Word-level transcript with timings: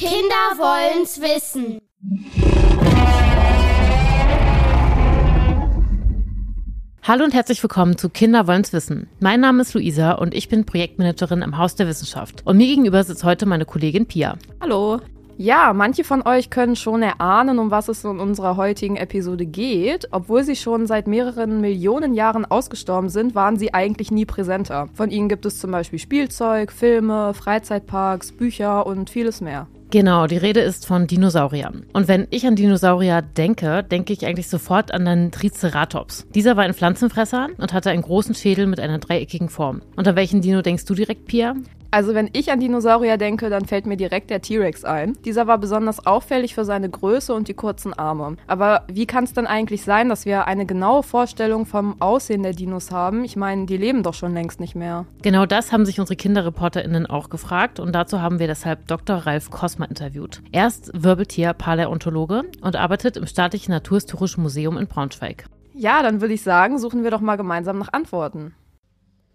Kinder 0.00 0.56
wollen's 0.56 1.20
wissen. 1.20 1.78
Hallo 7.02 7.24
und 7.24 7.34
herzlich 7.34 7.62
willkommen 7.62 7.98
zu 7.98 8.08
Kinder 8.08 8.46
wollen's 8.46 8.72
wissen. 8.72 9.10
Mein 9.20 9.40
Name 9.40 9.60
ist 9.60 9.74
Luisa 9.74 10.12
und 10.12 10.32
ich 10.32 10.48
bin 10.48 10.64
Projektmanagerin 10.64 11.42
im 11.42 11.58
Haus 11.58 11.74
der 11.74 11.86
Wissenschaft. 11.86 12.46
Und 12.46 12.56
mir 12.56 12.66
gegenüber 12.66 13.04
sitzt 13.04 13.24
heute 13.24 13.44
meine 13.44 13.66
Kollegin 13.66 14.06
Pia. 14.06 14.38
Hallo. 14.62 15.00
Ja, 15.36 15.74
manche 15.74 16.02
von 16.02 16.26
euch 16.26 16.48
können 16.48 16.76
schon 16.76 17.02
erahnen, 17.02 17.58
um 17.58 17.70
was 17.70 17.88
es 17.88 18.02
in 18.02 18.20
unserer 18.20 18.56
heutigen 18.56 18.96
Episode 18.96 19.44
geht. 19.44 20.08
Obwohl 20.12 20.44
sie 20.44 20.56
schon 20.56 20.86
seit 20.86 21.08
mehreren 21.08 21.60
Millionen 21.60 22.14
Jahren 22.14 22.46
ausgestorben 22.46 23.10
sind, 23.10 23.34
waren 23.34 23.58
sie 23.58 23.74
eigentlich 23.74 24.10
nie 24.10 24.24
präsenter. 24.24 24.88
Von 24.94 25.10
ihnen 25.10 25.28
gibt 25.28 25.44
es 25.44 25.58
zum 25.58 25.72
Beispiel 25.72 25.98
Spielzeug, 25.98 26.72
Filme, 26.72 27.34
Freizeitparks, 27.34 28.32
Bücher 28.32 28.86
und 28.86 29.10
vieles 29.10 29.42
mehr. 29.42 29.66
Genau, 29.90 30.28
die 30.28 30.36
Rede 30.36 30.60
ist 30.60 30.86
von 30.86 31.08
Dinosauriern. 31.08 31.84
Und 31.92 32.06
wenn 32.06 32.28
ich 32.30 32.46
an 32.46 32.54
Dinosaurier 32.54 33.22
denke, 33.22 33.82
denke 33.82 34.12
ich 34.12 34.24
eigentlich 34.24 34.48
sofort 34.48 34.94
an 34.94 35.04
den 35.04 35.32
Triceratops. 35.32 36.28
Dieser 36.32 36.56
war 36.56 36.62
ein 36.62 36.74
Pflanzenfresser 36.74 37.48
und 37.58 37.72
hatte 37.72 37.90
einen 37.90 38.02
großen 38.02 38.36
Schädel 38.36 38.68
mit 38.68 38.78
einer 38.78 38.98
dreieckigen 38.98 39.48
Form. 39.48 39.82
An 39.96 40.06
welchen 40.14 40.42
Dino 40.42 40.62
denkst 40.62 40.84
du 40.84 40.94
direkt, 40.94 41.26
Pia? 41.26 41.54
Also 41.92 42.14
wenn 42.14 42.30
ich 42.32 42.52
an 42.52 42.60
Dinosaurier 42.60 43.16
denke, 43.16 43.50
dann 43.50 43.64
fällt 43.64 43.86
mir 43.86 43.96
direkt 43.96 44.30
der 44.30 44.40
T-Rex 44.40 44.84
ein. 44.84 45.16
Dieser 45.24 45.48
war 45.48 45.58
besonders 45.58 46.06
auffällig 46.06 46.54
für 46.54 46.64
seine 46.64 46.88
Größe 46.88 47.34
und 47.34 47.48
die 47.48 47.54
kurzen 47.54 47.92
Arme. 47.94 48.36
Aber 48.46 48.84
wie 48.86 49.06
kann 49.06 49.24
es 49.24 49.32
denn 49.32 49.46
eigentlich 49.46 49.82
sein, 49.82 50.08
dass 50.08 50.24
wir 50.24 50.46
eine 50.46 50.66
genaue 50.66 51.02
Vorstellung 51.02 51.66
vom 51.66 52.00
Aussehen 52.00 52.44
der 52.44 52.52
Dinos 52.52 52.92
haben? 52.92 53.24
Ich 53.24 53.34
meine, 53.34 53.66
die 53.66 53.76
leben 53.76 54.04
doch 54.04 54.14
schon 54.14 54.34
längst 54.34 54.60
nicht 54.60 54.76
mehr. 54.76 55.04
Genau 55.22 55.46
das 55.46 55.72
haben 55.72 55.84
sich 55.84 55.98
unsere 55.98 56.16
KinderreporterInnen 56.16 57.06
auch 57.06 57.28
gefragt 57.28 57.80
und 57.80 57.92
dazu 57.92 58.20
haben 58.20 58.38
wir 58.38 58.46
deshalb 58.46 58.86
Dr. 58.86 59.16
Ralf 59.16 59.50
Kosmer 59.50 59.88
interviewt. 59.88 60.42
Er 60.52 60.68
ist 60.68 60.92
Wirbeltier-Paläontologe 60.94 62.44
und 62.60 62.76
arbeitet 62.76 63.16
im 63.16 63.26
Staatlichen 63.26 63.72
Naturhistorischen 63.72 64.42
Museum 64.42 64.78
in 64.78 64.86
Braunschweig. 64.86 65.46
Ja, 65.74 66.02
dann 66.02 66.20
würde 66.20 66.34
ich 66.34 66.42
sagen, 66.42 66.78
suchen 66.78 67.02
wir 67.02 67.10
doch 67.10 67.20
mal 67.20 67.36
gemeinsam 67.36 67.78
nach 67.78 67.92
Antworten. 67.92 68.54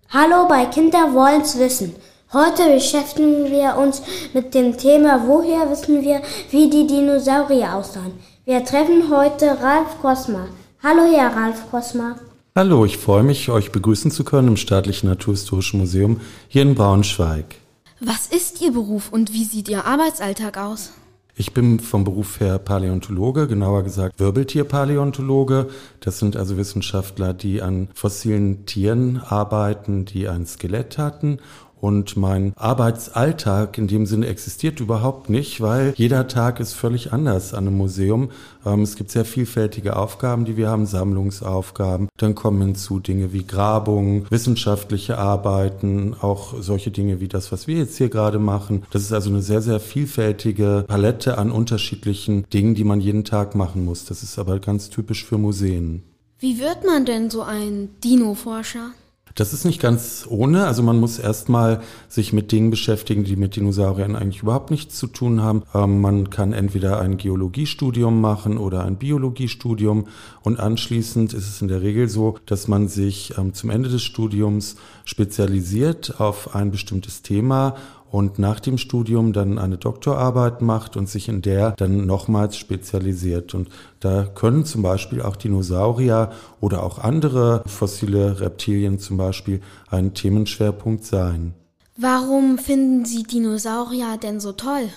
Hallo 0.09 0.47
bei 0.47 0.65
Kinder 0.65 1.13
wollen's 1.13 1.57
wissen. 1.59 1.95
Heute 2.35 2.69
beschäftigen 2.69 3.49
wir 3.49 3.77
uns 3.77 4.01
mit 4.33 4.53
dem 4.53 4.77
Thema, 4.77 5.23
woher 5.25 5.71
wissen 5.71 6.01
wir, 6.01 6.21
wie 6.51 6.69
die 6.69 6.85
Dinosaurier 6.85 7.75
aussahen. 7.75 8.11
Wir 8.43 8.65
treffen 8.65 9.09
heute 9.09 9.57
Ralf 9.61 10.01
Kosma. 10.01 10.49
Hallo, 10.83 11.03
Herr 11.09 11.33
Ralf 11.33 11.71
Kosma. 11.71 12.17
Hallo, 12.53 12.83
ich 12.83 12.97
freue 12.97 13.23
mich, 13.23 13.49
euch 13.49 13.71
begrüßen 13.71 14.11
zu 14.11 14.25
können 14.25 14.49
im 14.49 14.57
Staatlichen 14.57 15.07
Naturhistorischen 15.07 15.79
Museum 15.79 16.19
hier 16.49 16.63
in 16.63 16.75
Braunschweig. 16.75 17.55
Was 18.01 18.27
ist 18.27 18.61
Ihr 18.61 18.73
Beruf 18.73 19.13
und 19.13 19.31
wie 19.31 19.45
sieht 19.45 19.69
Ihr 19.69 19.85
Arbeitsalltag 19.85 20.57
aus? 20.57 20.91
Ich 21.37 21.53
bin 21.53 21.81
vom 21.81 22.05
Beruf 22.05 22.39
her 22.39 22.59
Paläontologe, 22.59 23.47
genauer 23.47 23.83
gesagt 23.83 24.17
Wirbeltierpaläontologe. 24.21 25.67
Das 25.99 26.19
sind 26.19 26.37
also 26.37 26.55
Wissenschaftler, 26.55 27.33
die 27.33 27.61
an 27.61 27.89
fossilen 27.93 28.65
Tieren 28.65 29.17
arbeiten, 29.17 30.05
die 30.05 30.29
ein 30.29 30.45
Skelett 30.45 30.97
hatten 30.97 31.39
und 31.85 32.17
mein 32.17 32.53
Arbeitsalltag 32.55 33.77
in 33.77 33.87
dem 33.87 34.07
Sinne 34.07 34.25
existiert 34.25 34.79
überhaupt 34.79 35.29
nicht, 35.29 35.61
weil 35.61 35.93
jeder 35.95 36.27
Tag 36.27 36.59
ist 36.59 36.73
völlig 36.73 37.13
anders 37.13 37.53
an 37.53 37.67
einem 37.67 37.77
Museum. 37.77 38.31
Ähm, 38.65 38.81
es 38.81 38.95
gibt 38.95 39.11
sehr 39.11 39.23
vielfältige 39.23 39.95
Aufgaben, 39.95 40.45
die 40.45 40.57
wir 40.57 40.69
haben, 40.69 40.87
Sammlungsaufgaben. 40.87 42.09
Dann 42.17 42.33
kommen 42.33 42.59
hinzu 42.63 42.99
Dinge 42.99 43.33
wie 43.33 43.45
Grabungen, 43.45 44.25
wissenschaftliche 44.31 45.19
Arbeiten, 45.19 46.15
auch 46.19 46.55
solche 46.59 46.89
Dinge 46.89 47.19
wie 47.19 47.27
das, 47.27 47.51
was 47.51 47.67
wir 47.67 47.77
jetzt 47.77 47.97
hier 47.97 48.09
gerade 48.09 48.39
machen. 48.39 48.83
Das 48.89 49.03
ist 49.03 49.13
also 49.13 49.29
eine 49.29 49.43
sehr, 49.43 49.61
sehr 49.61 49.79
vielfältige 49.79 50.85
Palette 50.87 51.37
an 51.37 51.51
unterschiedlichen 51.51 52.49
Dingen, 52.49 52.73
die 52.73 52.83
man 52.83 52.99
jeden 52.99 53.25
Tag 53.25 53.53
machen 53.53 53.85
muss. 53.85 54.05
Das 54.05 54.23
ist 54.23 54.39
aber 54.39 54.57
ganz 54.57 54.89
typisch 54.89 55.23
für 55.23 55.37
Museen. 55.37 56.01
Wie 56.39 56.59
wird 56.59 56.83
man 56.83 57.05
denn 57.05 57.29
so 57.29 57.43
ein 57.43 57.89
Dino-Forscher? 58.03 58.89
Das 59.35 59.51
ist 59.51 59.65
nicht 59.65 59.81
ganz 59.81 60.25
ohne. 60.29 60.65
Also 60.65 60.81
man 60.81 60.97
muss 60.97 61.19
erstmal 61.19 61.81
sich 62.07 62.31
mit 62.31 62.53
Dingen 62.53 62.69
beschäftigen, 62.69 63.25
die 63.25 63.35
mit 63.35 63.57
Dinosauriern 63.57 64.15
eigentlich 64.15 64.43
überhaupt 64.43 64.71
nichts 64.71 64.97
zu 64.97 65.07
tun 65.07 65.41
haben. 65.41 65.63
Ähm, 65.73 65.99
man 65.99 66.29
kann 66.29 66.53
entweder 66.53 67.01
ein 67.01 67.17
Geologiestudium 67.17 68.21
machen 68.21 68.57
oder 68.57 68.85
ein 68.85 68.95
Biologiestudium 68.95 70.07
und 70.41 70.61
anschließend 70.61 71.33
ist 71.33 71.49
es 71.49 71.61
in 71.61 71.67
der 71.67 71.81
Regel 71.81 72.07
so, 72.07 72.37
dass 72.45 72.69
man 72.69 72.87
sich 72.87 73.37
ähm, 73.37 73.53
zum 73.53 73.71
Ende 73.71 73.89
des 73.89 74.03
Studiums 74.03 74.77
spezialisiert 75.03 76.21
auf 76.21 76.55
ein 76.55 76.71
bestimmtes 76.71 77.21
Thema 77.21 77.75
und 78.15 78.39
nach 78.39 78.61
dem 78.61 78.77
Studium 78.77 79.33
dann 79.33 79.59
eine 79.59 79.77
Doktorarbeit 79.77 80.61
macht 80.61 80.95
und 80.95 81.09
sich 81.09 81.27
in 81.27 81.41
der 81.41 81.71
dann 81.71 82.05
nochmals 82.05 82.55
spezialisiert. 82.55 83.53
Und 83.53 83.67
da 83.99 84.23
können 84.23 84.63
zum 84.63 84.83
Beispiel 84.83 85.21
auch 85.21 85.35
Dinosaurier 85.35 86.31
oder 86.61 86.81
auch 86.83 86.99
andere 86.99 87.61
fossile 87.65 88.39
Reptilien 88.39 88.99
zum 88.99 89.17
Beispiel 89.17 89.59
ein 89.89 90.13
Themenschwerpunkt 90.13 91.03
sein. 91.03 91.55
Warum 91.97 92.57
finden 92.57 93.03
Sie 93.03 93.23
Dinosaurier 93.23 94.15
denn 94.15 94.39
so 94.39 94.53
toll? 94.53 94.87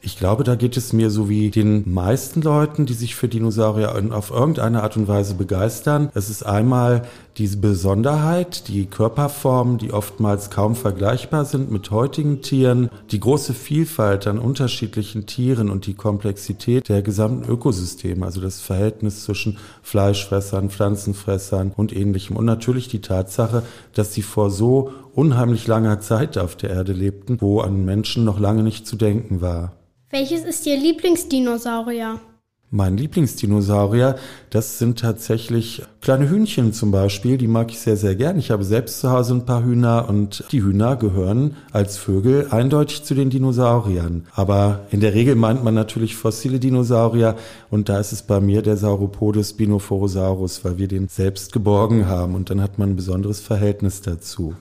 Ich 0.00 0.16
glaube, 0.16 0.44
da 0.44 0.54
geht 0.54 0.76
es 0.76 0.92
mir 0.92 1.10
so 1.10 1.28
wie 1.28 1.50
den 1.50 1.92
meisten 1.92 2.40
Leuten, 2.40 2.86
die 2.86 2.94
sich 2.94 3.16
für 3.16 3.26
Dinosaurier 3.26 3.94
auf 4.12 4.30
irgendeine 4.30 4.82
Art 4.84 4.96
und 4.96 5.06
Weise 5.06 5.34
begeistern. 5.34 6.10
Es 6.14 6.30
ist 6.30 6.44
einmal 6.44 7.02
diese 7.36 7.56
Besonderheit, 7.56 8.68
die 8.68 8.86
Körperformen, 8.86 9.76
die 9.76 9.92
oftmals 9.92 10.50
kaum 10.50 10.76
vergleichbar 10.76 11.44
sind 11.44 11.72
mit 11.72 11.90
heutigen 11.90 12.42
Tieren, 12.42 12.90
die 13.10 13.18
große 13.18 13.54
Vielfalt 13.54 14.28
an 14.28 14.38
unterschiedlichen 14.38 15.26
Tieren 15.26 15.68
und 15.68 15.86
die 15.86 15.94
Komplexität 15.94 16.88
der 16.88 17.02
gesamten 17.02 17.50
Ökosysteme, 17.50 18.24
also 18.24 18.40
das 18.40 18.60
Verhältnis 18.60 19.24
zwischen 19.24 19.58
Fleischfressern, 19.82 20.70
Pflanzenfressern 20.70 21.72
und 21.76 21.94
ähnlichem. 21.94 22.36
Und 22.36 22.44
natürlich 22.44 22.86
die 22.86 23.02
Tatsache, 23.02 23.64
dass 23.94 24.14
sie 24.14 24.22
vor 24.22 24.50
so 24.50 24.92
unheimlich 25.12 25.66
langer 25.66 25.98
Zeit 26.00 26.38
auf 26.38 26.54
der 26.54 26.70
Erde 26.70 26.92
lebten, 26.92 27.40
wo 27.40 27.60
an 27.60 27.84
Menschen 27.84 28.24
noch 28.24 28.38
lange 28.38 28.62
nicht 28.62 28.86
zu 28.86 28.96
denken 28.96 29.40
war. 29.40 29.74
Welches 30.10 30.42
ist 30.42 30.64
Ihr 30.64 30.78
Lieblingsdinosaurier? 30.78 32.18
Mein 32.70 32.96
Lieblingsdinosaurier, 32.96 34.16
das 34.48 34.78
sind 34.78 34.98
tatsächlich 34.98 35.82
kleine 36.00 36.30
Hühnchen 36.30 36.72
zum 36.72 36.90
Beispiel, 36.90 37.36
die 37.36 37.46
mag 37.46 37.70
ich 37.70 37.78
sehr, 37.80 37.98
sehr 37.98 38.14
gern. 38.14 38.38
Ich 38.38 38.50
habe 38.50 38.64
selbst 38.64 39.00
zu 39.00 39.10
Hause 39.10 39.34
ein 39.34 39.44
paar 39.44 39.64
Hühner 39.64 40.06
und 40.08 40.44
die 40.50 40.62
Hühner 40.62 40.96
gehören 40.96 41.56
als 41.72 41.98
Vögel 41.98 42.48
eindeutig 42.50 43.04
zu 43.04 43.14
den 43.14 43.28
Dinosauriern. 43.28 44.26
Aber 44.34 44.86
in 44.90 45.00
der 45.00 45.12
Regel 45.12 45.34
meint 45.34 45.62
man 45.62 45.74
natürlich 45.74 46.16
fossile 46.16 46.58
Dinosaurier 46.58 47.36
und 47.70 47.90
da 47.90 48.00
ist 48.00 48.12
es 48.12 48.22
bei 48.22 48.40
mir 48.40 48.62
der 48.62 48.78
Sauropodes 48.78 49.58
binophorosaurus, 49.58 50.64
weil 50.64 50.78
wir 50.78 50.88
den 50.88 51.08
selbst 51.08 51.52
geborgen 51.52 52.06
haben 52.06 52.34
und 52.34 52.48
dann 52.48 52.62
hat 52.62 52.78
man 52.78 52.92
ein 52.92 52.96
besonderes 52.96 53.40
Verhältnis 53.40 54.00
dazu. 54.00 54.54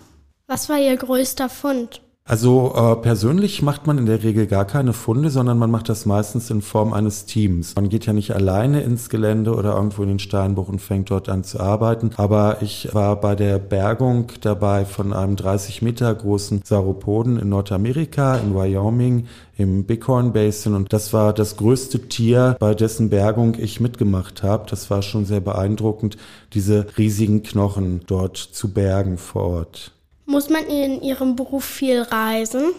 Was 0.46 0.68
war 0.68 0.78
Ihr 0.78 0.98
größter 0.98 1.48
Fund? 1.48 2.02
Also 2.30 2.74
äh, 2.76 2.98
persönlich 2.98 3.62
macht 3.62 3.88
man 3.88 3.98
in 3.98 4.06
der 4.06 4.22
Regel 4.22 4.48
gar 4.48 4.66
keine 4.66 4.92
Funde, 4.92 5.30
sondern 5.30 5.58
man 5.58 5.72
macht 5.72 5.88
das 5.88 6.06
meistens 6.06 6.50
in 6.50 6.62
Form 6.62 6.92
eines 6.92 7.24
Teams. 7.24 7.74
Man 7.78 7.88
geht 7.88 8.06
ja 8.06 8.12
nicht 8.12 8.36
alleine 8.36 8.82
ins 8.82 9.08
Gelände 9.08 9.56
oder 9.56 9.76
irgendwo 9.76 10.04
in 10.04 10.10
den 10.10 10.20
Steinbruch 10.20 10.68
und 10.68 10.82
fängt 10.82 11.10
dort 11.10 11.30
an 11.30 11.46
zu 11.46 11.62
arbeiten. 11.62 12.10
Aber 12.18 12.58
ich 12.60 12.94
war 12.94 13.16
bei 13.22 13.36
der 13.36 13.60
Bergung 13.60 14.28
dabei 14.42 14.84
von 14.84 15.14
einem 15.14 15.38
30 15.38 15.82
Meter 15.82 16.14
großen 16.14 16.64
Sauropoden 16.66 17.40
in 17.40 17.48
Nordamerika, 17.48 18.36
in 18.36 18.54
Wyoming, 18.54 19.28
im 19.56 19.86
Bighorn 19.86 20.34
Basin. 20.34 20.76
Und 20.76 20.92
das 20.92 21.14
war 21.14 21.32
das 21.32 21.56
größte 21.56 22.10
Tier, 22.10 22.58
bei 22.60 22.76
dessen 22.76 23.10
Bergung 23.10 23.56
ich 23.58 23.80
mitgemacht 23.80 24.44
habe. 24.44 24.70
Das 24.70 24.90
war 24.90 25.02
schon 25.02 25.24
sehr 25.24 25.40
beeindruckend, 25.40 26.18
diese 26.54 26.88
riesigen 26.98 27.42
Knochen 27.42 28.02
dort 28.06 28.36
zu 28.36 28.74
bergen 28.74 29.18
vor 29.18 29.44
Ort. 29.44 29.94
Muss 30.30 30.50
man 30.50 30.66
in 30.66 31.02
Ihrem 31.02 31.38
Beruf 31.38 31.64
viel 31.64 32.02
reisen? 32.02 32.74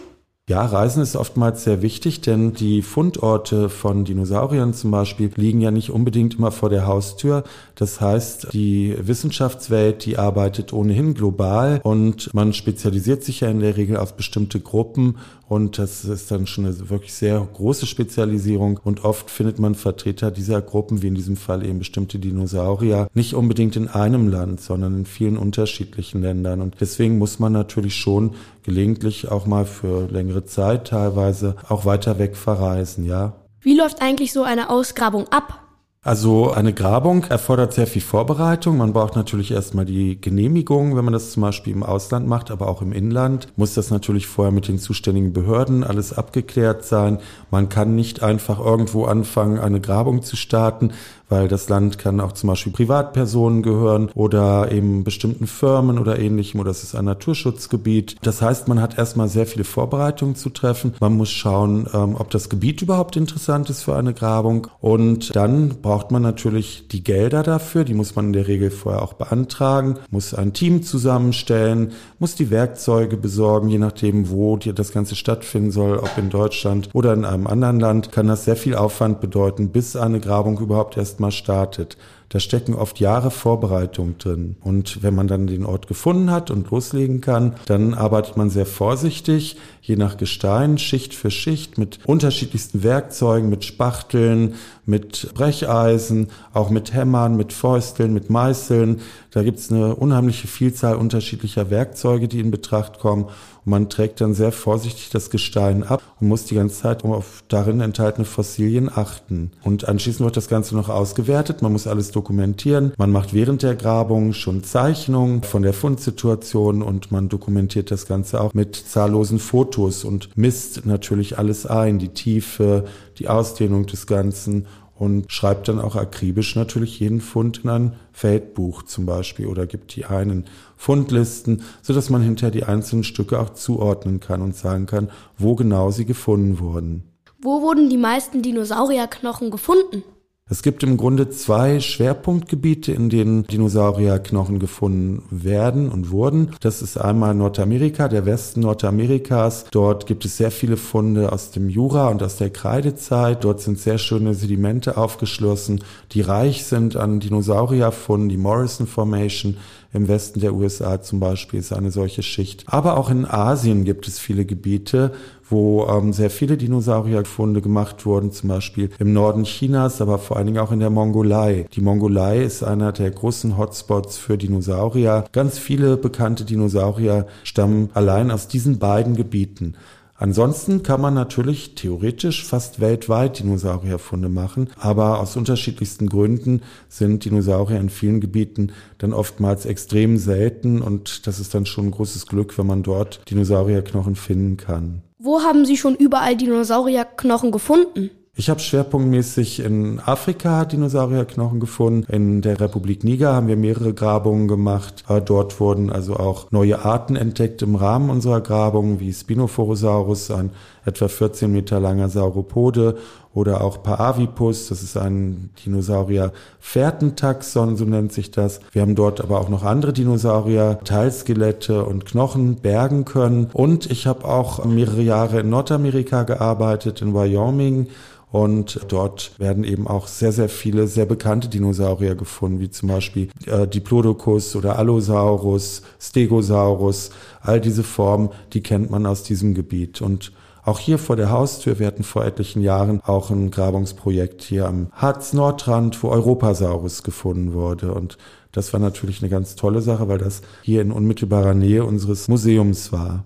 Ja, 0.49 0.65
Reisen 0.65 1.03
ist 1.03 1.15
oftmals 1.15 1.63
sehr 1.63 1.83
wichtig, 1.83 2.21
denn 2.21 2.53
die 2.53 2.81
Fundorte 2.81 3.69
von 3.69 4.03
Dinosauriern 4.03 4.73
zum 4.73 4.89
Beispiel 4.89 5.29
liegen 5.35 5.61
ja 5.61 5.69
nicht 5.69 5.91
unbedingt 5.91 6.39
immer 6.39 6.51
vor 6.51 6.71
der 6.71 6.87
Haustür. 6.87 7.43
Das 7.75 8.01
heißt, 8.01 8.51
die 8.51 8.95
Wissenschaftswelt, 8.99 10.05
die 10.05 10.17
arbeitet 10.17 10.73
ohnehin 10.73 11.13
global 11.13 11.79
und 11.83 12.33
man 12.33 12.53
spezialisiert 12.53 13.23
sich 13.23 13.41
ja 13.41 13.49
in 13.49 13.59
der 13.59 13.77
Regel 13.77 13.97
auf 13.97 14.15
bestimmte 14.15 14.59
Gruppen 14.59 15.17
und 15.49 15.79
das 15.79 16.05
ist 16.05 16.29
dann 16.29 16.45
schon 16.45 16.65
eine 16.65 16.89
wirklich 16.91 17.11
sehr 17.11 17.39
große 17.39 17.87
Spezialisierung. 17.87 18.79
Und 18.83 19.03
oft 19.03 19.31
findet 19.31 19.57
man 19.57 19.73
Vertreter 19.73 20.29
dieser 20.29 20.61
Gruppen, 20.61 21.01
wie 21.01 21.07
in 21.07 21.15
diesem 21.15 21.37
Fall 21.37 21.65
eben 21.65 21.79
bestimmte 21.79 22.19
Dinosaurier, 22.19 23.07
nicht 23.15 23.33
unbedingt 23.33 23.75
in 23.75 23.87
einem 23.87 24.27
Land, 24.27 24.61
sondern 24.61 24.95
in 24.95 25.05
vielen 25.07 25.37
unterschiedlichen 25.37 26.21
Ländern. 26.21 26.61
Und 26.61 26.75
deswegen 26.79 27.17
muss 27.17 27.39
man 27.39 27.51
natürlich 27.51 27.95
schon 27.95 28.35
gelegentlich 28.63 29.31
auch 29.31 29.47
mal 29.47 29.65
für 29.65 30.07
längere 30.11 30.38
Zeit 30.45 30.87
teilweise 30.87 31.55
auch 31.67 31.85
weiter 31.85 32.19
weg 32.19 32.35
verreisen, 32.35 33.05
ja. 33.05 33.33
Wie 33.61 33.77
läuft 33.77 34.01
eigentlich 34.01 34.31
so 34.31 34.43
eine 34.43 34.69
Ausgrabung 34.69 35.27
ab? 35.29 35.69
Also 36.01 36.51
eine 36.51 36.73
Grabung 36.73 37.25
erfordert 37.25 37.73
sehr 37.73 37.85
viel 37.85 38.01
Vorbereitung. 38.01 38.77
Man 38.77 38.93
braucht 38.93 39.17
natürlich 39.17 39.51
erstmal 39.51 39.83
die 39.83 40.19
Genehmigung, 40.19 40.95
wenn 40.95 41.03
man 41.03 41.11
das 41.11 41.31
zum 41.31 41.41
Beispiel 41.41 41.73
im 41.73 41.83
Ausland 41.83 42.25
macht, 42.25 42.51
aber 42.51 42.69
auch 42.69 42.81
im 42.81 42.93
Inland 42.93 43.49
muss 43.57 43.73
das 43.73 43.91
natürlich 43.91 44.25
vorher 44.25 44.53
mit 44.53 44.69
den 44.69 44.79
zuständigen 44.79 45.33
Behörden 45.33 45.83
alles 45.83 46.13
abgeklärt 46.13 46.85
sein. 46.85 47.19
Man 47.51 47.67
kann 47.67 47.95
nicht 47.95 48.23
einfach 48.23 48.59
irgendwo 48.59 49.05
anfangen, 49.05 49.59
eine 49.59 49.81
Grabung 49.81 50.23
zu 50.23 50.37
starten, 50.37 50.93
weil 51.29 51.47
das 51.47 51.69
Land 51.69 51.97
kann 51.97 52.19
auch 52.19 52.33
zum 52.33 52.49
Beispiel 52.49 52.73
Privatpersonen 52.73 53.61
gehören 53.61 54.09
oder 54.15 54.71
eben 54.71 55.03
bestimmten 55.03 55.47
Firmen 55.47 55.99
oder 55.99 56.19
ähnlichem 56.19 56.59
oder 56.59 56.71
es 56.71 56.83
ist 56.83 56.95
ein 56.95 57.05
Naturschutzgebiet. 57.05 58.17
Das 58.21 58.41
heißt, 58.41 58.67
man 58.67 58.81
hat 58.81 58.97
erstmal 58.97 59.29
sehr 59.29 59.45
viele 59.45 59.63
Vorbereitungen 59.63 60.35
zu 60.35 60.49
treffen. 60.49 60.95
Man 60.99 61.15
muss 61.15 61.29
schauen, 61.29 61.87
ähm, 61.93 62.15
ob 62.17 62.31
das 62.31 62.49
Gebiet 62.49 62.81
überhaupt 62.81 63.15
interessant 63.15 63.69
ist 63.69 63.83
für 63.83 63.95
eine 63.95 64.13
Grabung 64.13 64.67
und 64.81 65.35
dann 65.35 65.81
braucht 65.81 66.11
man 66.11 66.21
natürlich 66.21 66.87
die 66.87 67.03
Gelder 67.03 67.43
dafür. 67.43 67.83
Die 67.83 67.93
muss 67.93 68.15
man 68.15 68.27
in 68.27 68.33
der 68.33 68.47
Regel 68.47 68.71
vorher 68.71 69.01
auch 69.01 69.13
beantragen, 69.13 69.99
muss 70.09 70.33
ein 70.33 70.53
Team 70.53 70.83
zusammenstellen, 70.83 71.91
muss 72.17 72.35
die 72.35 72.49
Werkzeuge 72.49 73.17
besorgen, 73.17 73.69
je 73.69 73.77
nachdem, 73.77 74.29
wo 74.29 74.57
das 74.57 74.91
Ganze 74.91 75.15
stattfinden 75.15 75.71
soll, 75.71 75.97
ob 75.97 76.17
in 76.17 76.29
Deutschland 76.29 76.89
oder 76.93 77.13
in 77.13 77.25
einem 77.25 77.47
anderen 77.47 77.79
Land, 77.79 78.11
kann 78.11 78.27
das 78.27 78.45
sehr 78.45 78.55
viel 78.55 78.75
Aufwand 78.75 79.21
bedeuten, 79.21 79.69
bis 79.69 79.95
eine 79.95 80.19
Grabung 80.19 80.59
überhaupt 80.59 80.97
erst 80.97 81.18
erstmal 81.19 81.31
startet. 81.31 81.97
Da 82.29 82.39
stecken 82.39 82.75
oft 82.75 82.99
Jahre 82.99 83.31
Vorbereitung 83.31 84.17
drin. 84.19 84.55
Und 84.61 85.01
wenn 85.01 85.15
man 85.15 85.27
dann 85.27 85.47
den 85.47 85.65
Ort 85.65 85.87
gefunden 85.87 86.31
hat 86.31 86.51
und 86.51 86.69
loslegen 86.69 87.21
kann, 87.21 87.55
dann 87.65 87.93
arbeitet 87.95 88.37
man 88.37 88.49
sehr 88.49 88.67
vorsichtig, 88.67 89.57
je 89.81 89.95
nach 89.95 90.15
Gestein, 90.15 90.77
Schicht 90.77 91.15
für 91.15 91.31
Schicht, 91.31 91.77
mit 91.77 91.99
unterschiedlichsten 92.05 92.83
Werkzeugen, 92.83 93.49
mit 93.49 93.65
Spachteln, 93.65 94.53
mit 94.89 95.33
Brecheisen, 95.35 96.27
auch 96.53 96.69
mit 96.69 96.93
Hämmern, 96.93 97.37
mit 97.37 97.53
Fäusteln, 97.53 98.13
mit 98.13 98.29
Meißeln. 98.29 99.01
Da 99.31 99.43
gibt 99.43 99.59
es 99.59 99.71
eine 99.71 99.95
unheimliche 99.95 100.47
Vielzahl 100.47 100.95
unterschiedlicher 100.95 101.69
Werkzeuge, 101.69 102.27
die 102.27 102.39
in 102.39 102.51
Betracht 102.51 102.99
kommen. 102.99 103.25
Und 103.65 103.71
man 103.71 103.89
trägt 103.89 104.21
dann 104.21 104.33
sehr 104.33 104.51
vorsichtig 104.51 105.09
das 105.11 105.29
Gestein 105.29 105.83
ab 105.83 106.01
und 106.19 106.27
muss 106.27 106.45
die 106.45 106.55
ganze 106.55 106.81
Zeit 106.81 107.03
auf 107.03 107.43
darin 107.47 107.81
enthaltene 107.81 108.25
Fossilien 108.25 108.89
achten. 108.89 109.51
Und 109.63 109.87
anschließend 109.87 110.25
wird 110.25 110.37
das 110.37 110.47
Ganze 110.47 110.75
noch 110.75 110.89
ausgewertet. 110.89 111.61
Man 111.61 111.73
muss 111.73 111.85
alles 111.85 112.11
dokumentieren. 112.11 112.93
Man 112.97 113.11
macht 113.11 113.33
während 113.33 113.61
der 113.61 113.75
Grabung 113.75 114.33
schon 114.33 114.63
Zeichnungen 114.63 115.43
von 115.43 115.61
der 115.61 115.73
Fundsituation 115.73 116.81
und 116.81 117.11
man 117.11 117.29
dokumentiert 117.29 117.91
das 117.91 118.07
Ganze 118.07 118.41
auch 118.41 118.53
mit 118.53 118.75
zahllosen 118.75 119.39
Fotos 119.39 120.03
und 120.03 120.29
misst 120.35 120.85
natürlich 120.85 121.37
alles 121.37 121.65
ein. 121.65 121.99
Die 121.99 122.09
Tiefe, 122.09 122.85
die 123.19 123.27
Ausdehnung 123.27 123.85
des 123.85 124.07
Ganzen 124.07 124.65
und 124.95 125.31
schreibt 125.31 125.69
dann 125.69 125.79
auch 125.79 125.95
akribisch 125.95 126.55
natürlich 126.55 126.99
jeden 126.99 127.21
Fund 127.21 127.61
in 127.63 127.69
ein 127.69 127.93
Feldbuch 128.11 128.83
zum 128.83 129.05
Beispiel 129.05 129.47
oder 129.47 129.65
gibt 129.65 129.95
die 129.95 130.05
einen 130.05 130.45
Fundlisten, 130.75 131.63
so 131.81 131.93
dass 131.93 132.09
man 132.09 132.21
hinterher 132.21 132.51
die 132.51 132.65
einzelnen 132.65 133.03
Stücke 133.03 133.39
auch 133.39 133.51
zuordnen 133.51 134.19
kann 134.19 134.41
und 134.41 134.55
sagen 134.55 134.87
kann, 134.87 135.09
wo 135.37 135.55
genau 135.55 135.91
sie 135.91 136.05
gefunden 136.05 136.59
wurden. 136.59 137.03
Wo 137.41 137.61
wurden 137.61 137.89
die 137.89 137.97
meisten 137.97 138.41
Dinosaurierknochen 138.41 139.51
gefunden? 139.51 140.03
Es 140.51 140.63
gibt 140.63 140.81
im 140.81 140.97
Grunde 140.97 141.29
zwei 141.29 141.79
Schwerpunktgebiete, 141.79 142.91
in 142.91 143.09
denen 143.09 143.43
Dinosaurierknochen 143.45 144.57
gefunden 144.57 145.21
werden 145.29 145.89
und 145.89 146.09
wurden. 146.09 146.55
Das 146.61 146.81
ist 146.81 146.97
einmal 146.97 147.35
Nordamerika, 147.35 148.07
der 148.07 148.25
Westen 148.25 148.61
Nordamerikas. 148.61 149.65
Dort 149.69 150.07
gibt 150.07 150.25
es 150.25 150.37
sehr 150.37 150.49
viele 150.49 150.75
Funde 150.75 151.31
aus 151.31 151.51
dem 151.51 151.69
Jura 151.69 152.07
und 152.07 152.23
aus 152.23 152.37
der 152.37 152.49
Kreidezeit. 152.49 153.43
Dort 153.43 153.61
sind 153.61 153.77
sehr 153.77 153.99
schöne 153.99 154.33
Sedimente 154.33 154.97
aufgeschlossen, 154.97 155.83
die 156.13 156.21
reich 156.21 156.65
sind 156.65 156.95
an 156.95 157.19
Dinosaurierfunden. 157.19 158.29
Die 158.29 158.37
Morrison 158.37 158.87
Formation 158.87 159.55
im 159.93 160.07
Westen 160.07 160.39
der 160.39 160.53
USA 160.53 161.01
zum 161.01 161.19
Beispiel 161.19 161.59
ist 161.59 161.73
eine 161.73 161.91
solche 161.91 162.23
Schicht. 162.23 162.63
Aber 162.67 162.97
auch 162.97 163.09
in 163.09 163.25
Asien 163.25 163.85
gibt 163.85 164.07
es 164.07 164.19
viele 164.19 164.45
Gebiete, 164.45 165.13
wo 165.49 165.87
ähm, 165.87 166.13
sehr 166.13 166.29
viele 166.29 166.57
Dinosaurierfunde 166.57 167.61
gemacht 167.61 168.05
wurden, 168.05 168.31
zum 168.31 168.49
Beispiel 168.49 168.89
im 168.99 169.13
Norden 169.13 169.43
Chinas, 169.43 170.01
aber 170.01 170.19
vor 170.19 170.37
allen 170.37 170.47
Dingen 170.47 170.59
auch 170.59 170.71
in 170.71 170.79
der 170.79 170.89
Mongolei. 170.89 171.65
Die 171.73 171.81
Mongolei 171.81 172.41
ist 172.41 172.63
einer 172.63 172.91
der 172.91 173.11
großen 173.11 173.57
Hotspots 173.57 174.17
für 174.17 174.37
Dinosaurier. 174.37 175.25
Ganz 175.31 175.57
viele 175.57 175.97
bekannte 175.97 176.45
Dinosaurier 176.45 177.27
stammen 177.43 177.89
allein 177.93 178.31
aus 178.31 178.47
diesen 178.47 178.79
beiden 178.79 179.15
Gebieten. 179.15 179.75
Ansonsten 180.21 180.83
kann 180.83 180.99
man 180.99 181.13
natürlich 181.13 181.75
theoretisch 181.75 182.43
fast 182.43 182.81
weltweit 182.81 183.39
Dinosaurierfunde 183.39 184.27
machen, 184.27 184.69
aber 184.77 185.21
aus 185.21 185.37
unterschiedlichsten 185.37 186.09
Gründen 186.09 186.61
sind 186.89 187.23
Dinosaurier 187.23 187.79
in 187.79 187.89
vielen 187.89 188.19
Gebieten 188.19 188.73
dann 188.97 189.13
oftmals 189.13 189.65
extrem 189.65 190.17
selten 190.17 190.81
und 190.81 191.25
das 191.25 191.39
ist 191.39 191.55
dann 191.55 191.65
schon 191.65 191.85
ein 191.85 191.91
großes 191.91 192.25
Glück, 192.25 192.57
wenn 192.57 192.67
man 192.67 192.83
dort 192.83 193.21
Dinosaurierknochen 193.29 194.17
finden 194.17 194.57
kann. 194.57 195.03
Wo 195.21 195.41
haben 195.41 195.65
Sie 195.65 195.75
schon 195.75 195.95
überall 195.95 196.37
Dinosaurierknochen 196.37 197.51
gefunden? 197.51 198.09
Ich 198.35 198.49
habe 198.49 198.61
schwerpunktmäßig 198.61 199.59
in 199.59 199.99
Afrika 199.99 200.63
Dinosaurierknochen 200.63 201.59
gefunden. 201.59 202.09
In 202.09 202.41
der 202.41 202.61
Republik 202.61 203.03
Niger 203.03 203.33
haben 203.33 203.49
wir 203.49 203.57
mehrere 203.57 203.93
Grabungen 203.93 204.47
gemacht. 204.47 205.03
Dort 205.25 205.59
wurden 205.59 205.89
also 205.89 206.15
auch 206.15 206.49
neue 206.51 206.85
Arten 206.85 207.17
entdeckt 207.17 207.61
im 207.63 207.75
Rahmen 207.75 208.09
unserer 208.09 208.39
Grabungen, 208.39 209.01
wie 209.01 209.11
Spinophorosaurus, 209.11 210.31
ein 210.31 210.51
etwa 210.85 211.09
14 211.09 211.51
Meter 211.51 211.81
langer 211.81 212.07
Sauropode, 212.07 212.97
oder 213.33 213.61
auch 213.61 213.83
Paavipus, 213.83 214.69
das 214.69 214.81
ist 214.81 214.97
ein 214.97 215.51
Dinosaurier 215.63 216.33
Fährtentaxon, 216.59 217.77
so 217.77 217.85
nennt 217.85 218.11
sich 218.11 218.31
das. 218.31 218.59
Wir 218.71 218.81
haben 218.81 218.95
dort 218.95 219.21
aber 219.21 219.39
auch 219.39 219.49
noch 219.49 219.63
andere 219.63 219.93
Dinosaurier, 219.93 220.79
Teilskelette 220.83 221.85
und 221.85 222.05
Knochen 222.05 222.55
bergen 222.55 223.05
können. 223.05 223.49
Und 223.53 223.89
ich 223.91 224.07
habe 224.07 224.25
auch 224.25 224.65
mehrere 224.65 225.01
Jahre 225.01 225.41
in 225.41 225.49
Nordamerika 225.49 226.23
gearbeitet, 226.23 227.01
in 227.01 227.13
Wyoming 227.13 227.87
und 228.31 228.79
dort 228.89 229.31
werden 229.39 229.63
eben 229.63 229.87
auch 229.87 230.07
sehr, 230.07 230.31
sehr 230.31 230.49
viele 230.49 230.87
sehr 230.87 231.05
bekannte 231.05 231.47
Dinosaurier 231.47 232.13
gefunden, 232.13 232.59
wie 232.59 232.69
zum 232.69 232.89
Beispiel 232.89 233.29
äh, 233.47 233.67
Diplodocus 233.67 234.55
oder 234.55 234.77
Allosaurus, 234.77 235.81
Stegosaurus. 235.99 237.09
All 237.41 237.59
diese 237.59 237.83
Formen, 237.83 238.29
die 238.53 238.61
kennt 238.61 238.91
man 238.91 239.07
aus 239.07 239.23
diesem 239.23 239.55
Gebiet. 239.55 240.01
Und 240.01 240.31
auch 240.69 240.79
hier 240.79 240.99
vor 240.99 241.15
der 241.15 241.31
Haustür, 241.31 241.79
wir 241.79 241.87
hatten 241.87 242.03
vor 242.03 242.23
etlichen 242.23 242.61
Jahren 242.61 243.01
auch 243.03 243.31
ein 243.31 243.51
Grabungsprojekt 243.51 244.43
hier 244.43 244.67
am 244.67 244.87
Harz-Nordrand, 244.93 246.01
wo 246.03 246.09
Europasaurus 246.09 247.03
gefunden 247.03 247.53
wurde. 247.53 247.93
Und 247.93 248.17
das 248.51 248.71
war 248.71 248.79
natürlich 248.79 249.21
eine 249.21 249.29
ganz 249.29 249.55
tolle 249.55 249.81
Sache, 249.81 250.07
weil 250.07 250.19
das 250.19 250.41
hier 250.61 250.81
in 250.81 250.91
unmittelbarer 250.91 251.53
Nähe 251.53 251.83
unseres 251.83 252.27
Museums 252.27 252.91
war. 252.91 253.25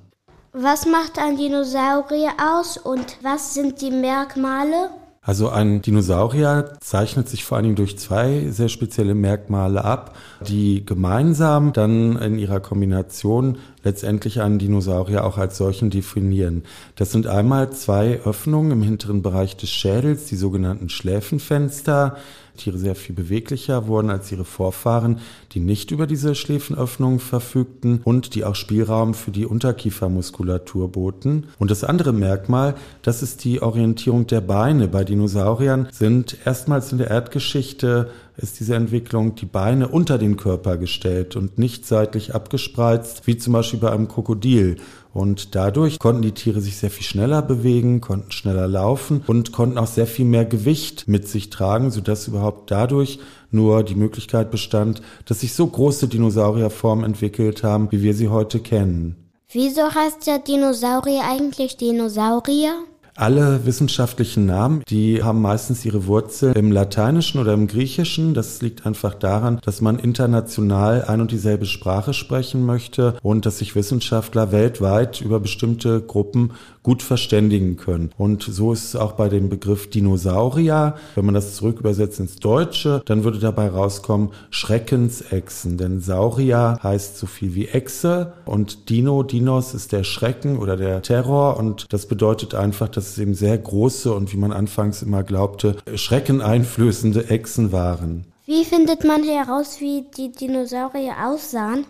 Was 0.54 0.86
macht 0.86 1.20
ein 1.20 1.38
Dinosaurier 1.38 2.32
aus 2.38 2.78
und 2.78 3.18
was 3.22 3.54
sind 3.54 3.82
die 3.82 3.92
Merkmale? 3.92 4.90
Also 5.26 5.50
ein 5.50 5.82
Dinosaurier 5.82 6.74
zeichnet 6.82 7.30
sich 7.30 7.46
vor 7.46 7.56
allen 7.56 7.64
Dingen 7.64 7.76
durch 7.78 7.98
zwei 7.98 8.48
sehr 8.50 8.68
spezielle 8.68 9.16
Merkmale 9.16 9.84
ab, 9.84 10.18
die 10.46 10.86
gemeinsam 10.86 11.72
dann 11.72 12.18
in 12.18 12.38
ihrer 12.38 12.60
Kombination 12.60 13.58
letztendlich 13.84 14.42
einen 14.42 14.60
Dinosaurier 14.60 15.24
auch 15.26 15.38
als 15.38 15.58
solchen 15.58 15.90
definieren. 15.90 16.64
Das 16.96 17.12
sind 17.12 17.28
einmal 17.28 17.72
zwei 17.72 18.20
Öffnungen 18.22 18.72
im 18.72 18.82
hinteren 18.82 19.22
Bereich 19.22 19.58
des 19.58 19.70
Schädels, 19.70 20.26
die 20.26 20.36
sogenannten 20.36 20.90
Schläfenfenster, 20.90 22.18
Tiere 22.58 22.78
sehr 22.78 22.96
viel 22.96 23.16
beweglicher 23.16 23.88
wurden 23.88 24.10
als 24.10 24.32
ihre 24.32 24.46
Vorfahren, 24.46 25.20
die 25.54 25.60
nicht 25.60 25.92
über 25.92 26.08
diese 26.08 26.36
Schläfenöffnung 26.36 27.20
verfügten 27.20 28.02
und 28.04 28.36
die 28.36 28.46
auch 28.46 28.56
Spielraum 28.56 29.14
für 29.14 29.32
die 29.32 29.46
Unterkiefermuskulatur 29.46 30.92
boten. 30.92 31.48
Und 31.58 31.72
das 31.72 31.84
andere 31.84 32.14
Merkmal, 32.14 32.76
das 33.02 33.24
ist 33.24 33.44
die 33.44 33.62
Orientierung 33.62 34.28
der 34.28 34.42
Beine. 34.42 34.88
Bei 34.88 35.04
Dinosauriern 35.04 35.88
sind 35.92 36.38
erstmals 36.46 36.92
in 36.92 37.00
der 37.00 37.10
Erdgeschichte 37.10 38.10
ist 38.36 38.60
diese 38.60 38.76
Entwicklung 38.76 39.36
die 39.36 39.46
Beine 39.46 39.88
unter 39.88 40.18
den 40.18 40.38
Körper 40.38 40.78
gestellt 40.78 41.36
und 41.36 41.60
nicht 41.60 41.86
seitlich 41.86 42.34
abgespreizt, 42.34 43.28
wie 43.28 43.38
zum 43.38 43.54
Beispiel 43.54 43.73
bei 43.80 43.92
einem 43.92 44.08
Krokodil. 44.08 44.78
Und 45.14 45.56
dadurch 45.56 46.00
konnten 46.00 46.24
die 46.24 46.32
Tiere 46.32 46.62
sich 46.62 46.78
sehr 46.78 46.90
viel 46.90 47.06
schneller 47.06 47.42
bewegen, 47.42 48.02
konnten 48.02 48.32
schneller 48.32 48.68
laufen 48.68 49.24
und 49.28 49.52
konnten 49.52 49.78
auch 49.78 49.88
sehr 49.88 50.08
viel 50.08 50.26
mehr 50.26 50.46
Gewicht 50.46 51.08
mit 51.08 51.28
sich 51.28 51.50
tragen, 51.50 51.92
sodass 51.92 52.28
überhaupt 52.28 52.72
dadurch 52.72 53.20
nur 53.52 53.84
die 53.84 53.96
Möglichkeit 53.96 54.50
bestand, 54.50 55.02
dass 55.26 55.42
sich 55.42 55.54
so 55.54 55.68
große 55.68 56.08
Dinosaurierformen 56.08 57.06
entwickelt 57.06 57.64
haben, 57.64 57.92
wie 57.92 58.02
wir 58.02 58.14
sie 58.14 58.30
heute 58.30 58.60
kennen. 58.60 59.16
Wieso 59.52 59.94
heißt 59.94 60.26
der 60.26 60.40
Dinosaurier 60.40 61.22
eigentlich 61.24 61.78
Dinosaurier? 61.78 62.74
Alle 63.16 63.64
wissenschaftlichen 63.68 64.48
Namen, 64.48 64.82
die 64.90 65.22
haben 65.22 65.40
meistens 65.40 65.86
ihre 65.86 66.08
Wurzel 66.08 66.54
im 66.58 66.72
Lateinischen 66.72 67.40
oder 67.40 67.54
im 67.54 67.68
Griechischen. 67.68 68.34
Das 68.34 68.64
liegt 68.64 68.88
einfach 68.88 69.14
daran, 69.14 69.60
dass 69.64 69.82
man 69.82 70.00
international 70.00 71.06
ein 71.06 71.22
und 71.22 71.32
dieselbe 71.32 71.68
Sprache 71.68 72.16
sprechen 72.16 72.66
möchte 72.66 73.16
und 73.22 73.46
dass 73.46 73.60
sich 73.60 73.76
Wissenschaftler 73.76 74.52
weltweit 74.52 75.22
über 75.22 75.40
bestimmte 75.40 76.02
Gruppen 76.02 76.54
gut 76.82 77.04
verständigen 77.04 77.78
können. 77.78 78.12
Und 78.18 78.44
so 78.44 78.74
ist 78.74 78.84
es 78.84 78.96
auch 78.96 79.14
bei 79.14 79.30
dem 79.30 79.48
Begriff 79.48 79.90
Dinosaurier. 79.90 80.96
Wenn 81.14 81.26
man 81.26 81.36
das 81.36 81.56
zurück 81.56 81.80
übersetzt 81.80 82.20
ins 82.20 82.38
Deutsche, 82.38 83.04
dann 83.06 83.24
würde 83.24 83.40
dabei 83.40 83.70
rauskommen 83.70 84.32
Schreckensechsen. 84.50 85.78
Denn 85.78 86.02
Saurier 86.02 86.80
heißt 86.82 87.18
so 87.18 87.28
viel 87.28 87.54
wie 87.54 87.68
Echse 87.68 88.34
und 88.46 88.90
Dino, 88.90 89.22
Dinos 89.24 89.76
ist 89.76 89.92
der 89.92 90.04
Schrecken 90.04 90.58
oder 90.58 90.76
der 90.78 91.02
Terror 91.04 91.58
und 91.58 91.86
das 91.94 92.08
bedeutet 92.08 92.56
einfach, 92.56 92.90
dass 92.90 93.03
dass 93.04 93.12
es 93.12 93.18
eben 93.20 93.34
sehr 93.34 93.58
große 93.58 94.14
und 94.14 94.32
wie 94.32 94.38
man 94.38 94.54
anfangs 94.54 95.02
immer 95.02 95.24
glaubte, 95.24 95.76
schreckeneinflößende 95.94 97.30
Echsen 97.30 97.74
waren. 97.74 98.24
Wie 98.46 98.64
findet 98.64 99.04
man 99.04 99.24
heraus, 99.24 99.82
wie 99.82 100.06
die 100.16 100.32
Dinosaurier 100.32 101.16
aussahen? 101.28 101.86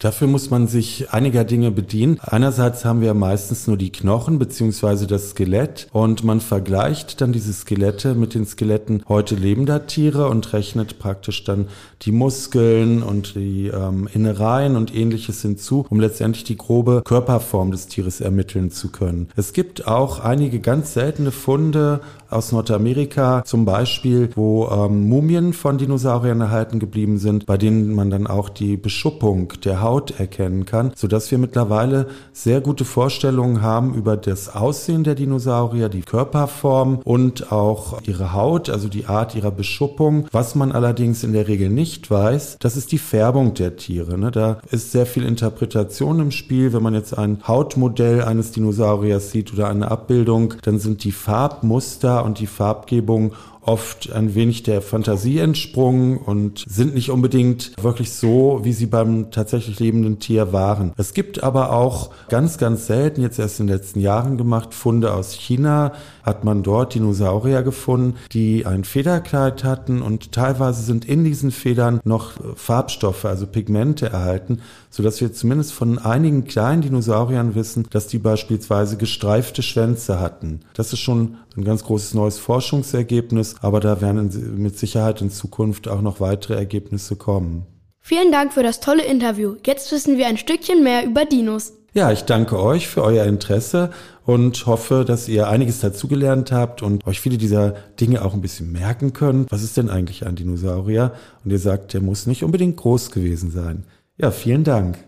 Dafür 0.00 0.26
muss 0.26 0.50
man 0.50 0.66
sich 0.66 1.12
einiger 1.12 1.44
Dinge 1.44 1.70
bedienen. 1.70 2.18
Einerseits 2.20 2.84
haben 2.84 3.00
wir 3.00 3.14
meistens 3.14 3.66
nur 3.66 3.76
die 3.76 3.92
Knochen 3.92 4.38
beziehungsweise 4.38 5.06
das 5.06 5.30
Skelett 5.30 5.86
und 5.92 6.24
man 6.24 6.40
vergleicht 6.40 7.20
dann 7.20 7.32
diese 7.32 7.52
Skelette 7.52 8.14
mit 8.14 8.34
den 8.34 8.44
Skeletten 8.44 9.02
heute 9.08 9.34
lebender 9.36 9.86
Tiere 9.86 10.28
und 10.28 10.52
rechnet 10.52 10.98
praktisch 10.98 11.44
dann 11.44 11.68
die 12.02 12.12
Muskeln 12.12 13.02
und 13.02 13.36
die 13.36 13.68
ähm, 13.68 14.08
Innereien 14.12 14.76
und 14.76 14.94
ähnliches 14.94 15.40
hinzu, 15.42 15.86
um 15.88 16.00
letztendlich 16.00 16.44
die 16.44 16.58
grobe 16.58 17.02
Körperform 17.02 17.70
des 17.70 17.86
Tieres 17.86 18.20
ermitteln 18.20 18.70
zu 18.70 18.90
können. 18.90 19.28
Es 19.36 19.52
gibt 19.52 19.86
auch 19.86 20.20
einige 20.20 20.60
ganz 20.60 20.92
seltene 20.92 21.30
Funde 21.30 22.00
aus 22.28 22.52
Nordamerika, 22.52 23.44
zum 23.44 23.64
Beispiel, 23.64 24.30
wo 24.34 24.66
ähm, 24.66 25.08
Mumien 25.08 25.52
von 25.52 25.78
Dinosauriern 25.78 26.40
erhalten 26.40 26.80
geblieben 26.80 27.18
sind, 27.18 27.46
bei 27.46 27.56
denen 27.56 27.94
man 27.94 28.10
dann 28.10 28.26
auch 28.26 28.48
die 28.48 28.76
Beschuppung 28.76 29.52
der 29.64 29.83
Haut 29.84 30.18
erkennen 30.18 30.66
kann, 30.66 30.90
sodass 30.96 31.30
wir 31.30 31.38
mittlerweile 31.38 32.08
sehr 32.32 32.60
gute 32.60 32.84
Vorstellungen 32.84 33.62
haben 33.62 33.94
über 33.94 34.16
das 34.16 34.52
Aussehen 34.52 35.04
der 35.04 35.14
Dinosaurier, 35.14 35.88
die 35.88 36.02
Körperform 36.02 36.98
und 37.04 37.52
auch 37.52 38.00
ihre 38.02 38.32
Haut, 38.32 38.68
also 38.68 38.88
die 38.88 39.06
Art 39.06 39.36
ihrer 39.36 39.52
Beschuppung. 39.52 40.26
Was 40.32 40.56
man 40.56 40.72
allerdings 40.72 41.22
in 41.22 41.32
der 41.32 41.46
Regel 41.46 41.68
nicht 41.68 42.10
weiß, 42.10 42.56
das 42.58 42.76
ist 42.76 42.90
die 42.90 42.98
Färbung 42.98 43.54
der 43.54 43.76
Tiere. 43.76 44.18
Ne? 44.18 44.32
Da 44.32 44.58
ist 44.72 44.90
sehr 44.90 45.06
viel 45.06 45.24
Interpretation 45.24 46.18
im 46.18 46.32
Spiel. 46.32 46.72
Wenn 46.72 46.82
man 46.82 46.94
jetzt 46.94 47.16
ein 47.16 47.38
Hautmodell 47.46 48.22
eines 48.22 48.50
Dinosauriers 48.50 49.30
sieht 49.30 49.52
oder 49.52 49.68
eine 49.68 49.90
Abbildung, 49.90 50.54
dann 50.62 50.78
sind 50.78 51.04
die 51.04 51.12
Farbmuster 51.12 52.24
und 52.24 52.40
die 52.40 52.46
Farbgebung 52.46 53.32
oft 53.66 54.12
ein 54.12 54.34
wenig 54.34 54.62
der 54.62 54.82
Fantasie 54.82 55.38
entsprungen 55.38 56.18
und 56.18 56.64
sind 56.68 56.94
nicht 56.94 57.10
unbedingt 57.10 57.72
wirklich 57.82 58.12
so, 58.12 58.60
wie 58.62 58.72
sie 58.72 58.86
beim 58.86 59.30
tatsächlich 59.30 59.80
lebenden 59.80 60.18
Tier 60.18 60.52
waren. 60.52 60.92
Es 60.96 61.14
gibt 61.14 61.42
aber 61.42 61.72
auch 61.72 62.10
ganz, 62.28 62.58
ganz 62.58 62.86
selten, 62.86 63.22
jetzt 63.22 63.38
erst 63.38 63.60
in 63.60 63.66
den 63.66 63.76
letzten 63.76 64.00
Jahren 64.00 64.36
gemacht, 64.36 64.74
Funde 64.74 65.14
aus 65.14 65.32
China, 65.32 65.92
hat 66.22 66.44
man 66.44 66.62
dort 66.62 66.94
Dinosaurier 66.94 67.62
gefunden, 67.62 68.16
die 68.32 68.66
ein 68.66 68.84
Federkleid 68.84 69.64
hatten 69.64 70.02
und 70.02 70.32
teilweise 70.32 70.82
sind 70.82 71.04
in 71.04 71.24
diesen 71.24 71.50
Federn 71.50 72.00
noch 72.04 72.32
Farbstoffe, 72.56 73.24
also 73.24 73.46
Pigmente 73.46 74.06
erhalten, 74.06 74.60
so 74.90 75.02
dass 75.02 75.20
wir 75.20 75.32
zumindest 75.32 75.72
von 75.72 75.98
einigen 75.98 76.44
kleinen 76.44 76.82
Dinosauriern 76.82 77.54
wissen, 77.54 77.86
dass 77.90 78.06
die 78.06 78.18
beispielsweise 78.18 78.96
gestreifte 78.96 79.62
Schwänze 79.62 80.20
hatten. 80.20 80.60
Das 80.74 80.92
ist 80.92 81.00
schon 81.00 81.36
ein 81.56 81.64
ganz 81.64 81.84
großes 81.84 82.14
neues 82.14 82.38
Forschungsergebnis, 82.38 83.53
aber 83.62 83.80
da 83.80 84.00
werden 84.00 84.30
mit 84.56 84.78
Sicherheit 84.78 85.20
in 85.20 85.30
Zukunft 85.30 85.88
auch 85.88 86.02
noch 86.02 86.20
weitere 86.20 86.54
Ergebnisse 86.54 87.16
kommen. 87.16 87.66
Vielen 88.00 88.32
Dank 88.32 88.52
für 88.52 88.62
das 88.62 88.80
tolle 88.80 89.04
Interview. 89.04 89.56
Jetzt 89.64 89.90
wissen 89.90 90.18
wir 90.18 90.26
ein 90.26 90.36
Stückchen 90.36 90.82
mehr 90.82 91.06
über 91.06 91.24
Dinos. 91.24 91.72
Ja, 91.94 92.10
ich 92.10 92.24
danke 92.24 92.60
euch 92.60 92.88
für 92.88 93.04
euer 93.04 93.24
Interesse 93.24 93.90
und 94.26 94.66
hoffe, 94.66 95.04
dass 95.06 95.28
ihr 95.28 95.48
einiges 95.48 95.78
dazugelernt 95.78 96.50
habt 96.50 96.82
und 96.82 97.06
euch 97.06 97.20
viele 97.20 97.38
dieser 97.38 97.76
Dinge 98.00 98.24
auch 98.24 98.34
ein 98.34 98.40
bisschen 98.40 98.72
merken 98.72 99.12
könnt. 99.12 99.50
Was 99.52 99.62
ist 99.62 99.76
denn 99.76 99.90
eigentlich 99.90 100.26
ein 100.26 100.34
Dinosaurier? 100.34 101.12
Und 101.44 101.52
ihr 101.52 101.58
sagt, 101.60 101.94
der 101.94 102.00
muss 102.00 102.26
nicht 102.26 102.42
unbedingt 102.42 102.76
groß 102.76 103.12
gewesen 103.12 103.52
sein. 103.52 103.84
Ja, 104.16 104.32
vielen 104.32 104.64
Dank. 104.64 104.98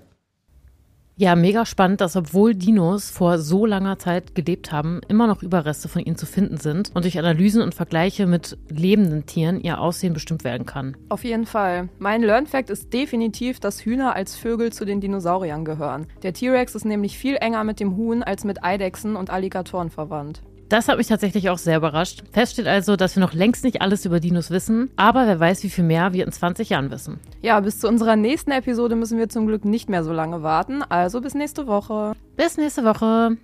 Ja, 1.18 1.34
mega 1.34 1.64
spannend, 1.64 2.02
dass 2.02 2.14
obwohl 2.14 2.54
Dinos 2.54 3.08
vor 3.08 3.38
so 3.38 3.64
langer 3.64 3.98
Zeit 3.98 4.34
gelebt 4.34 4.70
haben, 4.70 5.00
immer 5.08 5.26
noch 5.26 5.42
Überreste 5.42 5.88
von 5.88 6.02
ihnen 6.02 6.18
zu 6.18 6.26
finden 6.26 6.58
sind 6.58 6.90
und 6.92 7.06
durch 7.06 7.18
Analysen 7.18 7.62
und 7.62 7.74
Vergleiche 7.74 8.26
mit 8.26 8.58
lebenden 8.68 9.24
Tieren 9.24 9.58
ihr 9.58 9.80
Aussehen 9.80 10.12
bestimmt 10.12 10.44
werden 10.44 10.66
kann. 10.66 10.94
Auf 11.08 11.24
jeden 11.24 11.46
Fall. 11.46 11.88
Mein 11.98 12.20
Learnfact 12.20 12.68
ist 12.68 12.92
definitiv, 12.92 13.60
dass 13.60 13.80
Hühner 13.80 14.14
als 14.14 14.36
Vögel 14.36 14.74
zu 14.74 14.84
den 14.84 15.00
Dinosauriern 15.00 15.64
gehören. 15.64 16.06
Der 16.22 16.34
T-Rex 16.34 16.74
ist 16.74 16.84
nämlich 16.84 17.16
viel 17.16 17.36
enger 17.36 17.64
mit 17.64 17.80
dem 17.80 17.96
Huhn 17.96 18.22
als 18.22 18.44
mit 18.44 18.62
Eidechsen 18.62 19.16
und 19.16 19.30
Alligatoren 19.30 19.88
verwandt. 19.88 20.42
Das 20.68 20.88
hat 20.88 20.98
mich 20.98 21.06
tatsächlich 21.06 21.48
auch 21.48 21.58
sehr 21.58 21.76
überrascht. 21.76 22.24
Fest 22.32 22.54
steht 22.54 22.66
also, 22.66 22.96
dass 22.96 23.14
wir 23.14 23.20
noch 23.20 23.32
längst 23.32 23.62
nicht 23.62 23.82
alles 23.82 24.04
über 24.04 24.18
Dinos 24.18 24.50
wissen, 24.50 24.90
aber 24.96 25.24
wer 25.28 25.38
weiß, 25.38 25.62
wie 25.62 25.70
viel 25.70 25.84
mehr 25.84 26.12
wir 26.12 26.26
in 26.26 26.32
20 26.32 26.70
Jahren 26.70 26.90
wissen. 26.90 27.20
Ja, 27.40 27.60
bis 27.60 27.78
zu 27.78 27.86
unserer 27.86 28.16
nächsten 28.16 28.50
Episode 28.50 28.96
müssen 28.96 29.16
wir 29.16 29.28
zum 29.28 29.46
Glück 29.46 29.64
nicht 29.64 29.88
mehr 29.88 30.02
so 30.02 30.12
lange 30.12 30.42
warten, 30.42 30.82
also 30.82 31.20
bis 31.20 31.34
nächste 31.34 31.68
Woche. 31.68 32.14
Bis 32.36 32.56
nächste 32.56 32.84
Woche. 32.84 33.36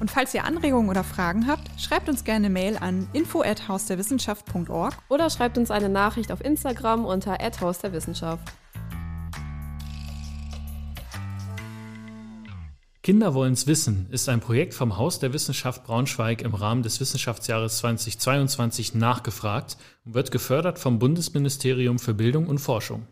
Und 0.00 0.10
falls 0.10 0.32
ihr 0.32 0.44
Anregungen 0.44 0.88
oder 0.88 1.04
Fragen 1.04 1.46
habt, 1.46 1.68
schreibt 1.78 2.08
uns 2.08 2.24
gerne 2.24 2.48
Mail 2.48 2.78
an 2.78 3.06
info@hausderwissenschaft.org 3.12 4.94
oder 5.10 5.28
schreibt 5.28 5.58
uns 5.58 5.70
eine 5.70 5.90
Nachricht 5.90 6.32
auf 6.32 6.42
Instagram 6.42 7.04
unter 7.04 7.36
@hausderwissenschaft. 7.60 8.50
Kinder 13.08 13.32
wollen's 13.32 13.66
wissen 13.66 14.06
ist 14.10 14.28
ein 14.28 14.40
Projekt 14.40 14.74
vom 14.74 14.98
Haus 14.98 15.18
der 15.18 15.32
Wissenschaft 15.32 15.82
Braunschweig 15.84 16.42
im 16.42 16.54
Rahmen 16.54 16.82
des 16.82 17.00
Wissenschaftsjahres 17.00 17.78
2022 17.78 18.94
nachgefragt 18.94 19.78
und 20.04 20.12
wird 20.12 20.30
gefördert 20.30 20.78
vom 20.78 20.98
Bundesministerium 20.98 21.98
für 21.98 22.12
Bildung 22.12 22.48
und 22.48 22.58
Forschung. 22.58 23.06